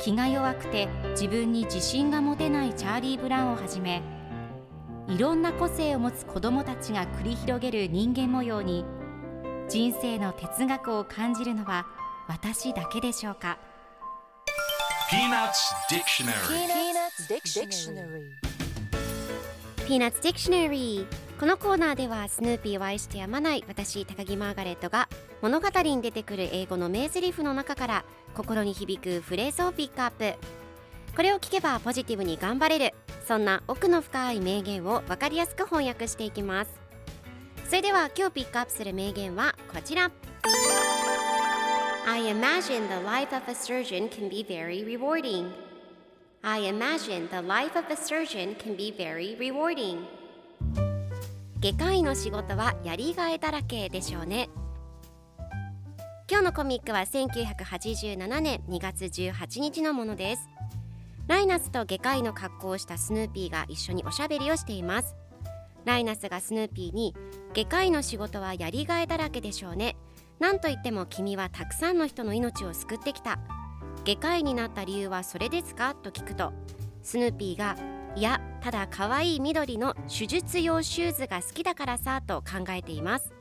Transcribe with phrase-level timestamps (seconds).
[0.00, 4.02] 気が弱くて自分に自信が持てないチャーリー・ブラウンをはじめ
[5.08, 8.84] いろんな個性を持つ子どもたちが繰り広げる人間模様に
[9.68, 11.86] 人生の哲学を感じるのは
[12.28, 13.58] 私だけでしょうか
[15.10, 15.50] ？Peanuts
[15.90, 16.32] Dictionary
[17.28, 18.50] Peanuts Dictionary.
[19.86, 25.08] Peanuts Dictionary このコーナーではスヌーピーを愛してやまない私高木マーガレットが
[25.40, 28.04] 物語に出てくる英語の名台詞の中から
[28.34, 30.34] 心に響くフレーズをピックアップ。
[31.16, 32.94] これを聞けばポジティブに頑張れる
[33.26, 36.78] そんな奥の深い名言を分かりやすく翻訳していきます。
[37.64, 40.10] それでは今日ピックアップする名言はこちら。
[42.06, 45.52] I imagine the life of a surgeon can be very rewarding.
[46.42, 50.19] I imagine the life of a surgeon can be very rewarding.
[51.62, 54.48] 外科医の仕事はやりがいだらけでしょうね
[56.26, 60.48] 今日のコミックは1987年2月18日のものです
[61.26, 65.16] ライナスと外科医の格好をしたスヌーピーが一緒におしゃべりをしています
[65.84, 67.14] ライナスがスヌーピーに
[67.52, 69.96] 外科医の仕事はやりがいだらけでしょうね
[70.38, 73.38] なんといっても君はたくさんの人の命を救ってきた
[74.06, 76.54] 外科医になった理由はそれですかと聞くと
[77.02, 77.76] スヌーピーが
[78.16, 83.32] いやただ可愛い緑の手術用シューズが好きだからさと考えています。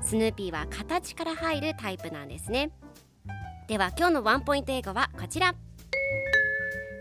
[0.00, 2.70] スヌーピーは形から入るタイプなんですね。
[3.68, 5.54] では今日のワンポイント英語はこちら。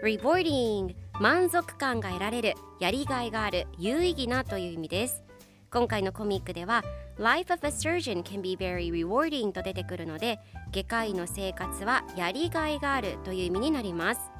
[0.03, 5.23] Rewarding 満足感が得られるやりがいがある有意義なという意味です。
[5.71, 6.83] 今回のコミックでは
[7.17, 10.39] Life of a surgeon can be very rewarding と出てくるので
[10.71, 14.34] 外科医の生活はやりがいがあるという意味になります。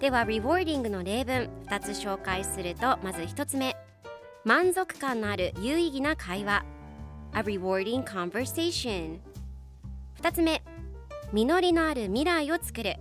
[0.00, 3.76] では rewarding の例文2つ紹介するとまず1つ目
[4.44, 6.64] 満足感のある有意義な会話
[7.34, 9.18] A rewarding conversation
[10.22, 10.62] 2つ目
[11.32, 12.94] 実りのある未来を作る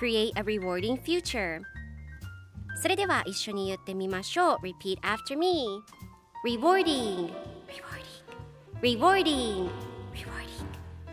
[0.00, 1.60] Create a rewarding future
[2.80, 5.66] それでは一緒に言ってみましょう Repeat after me
[6.44, 7.30] Rewarding
[7.68, 8.24] Rewarding
[8.82, 9.68] Rewarding
[10.12, 10.64] Rewarding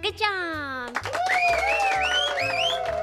[0.02, 0.98] Good job!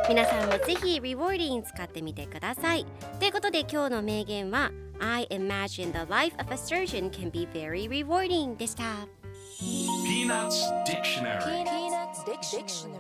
[0.09, 2.87] 皆さんもぜひ Rewarding 使ってみてください
[3.19, 8.85] ということで今日の名言は I imagine the life of a surgeon can be very rewarding でした
[9.61, 12.98] Peanuts Dictionary Peanuts Dictionary.